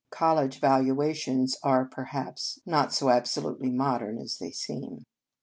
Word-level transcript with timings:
College 0.09 0.59
valuations 0.59 1.57
are, 1.61 1.85
per 1.85 2.05
haps, 2.05 2.57
not 2.65 2.91
so 2.91 3.11
absolutely 3.11 3.69
modern 3.69 4.17
as 4.17 4.39
they 4.39 4.49
seem. 4.49 5.05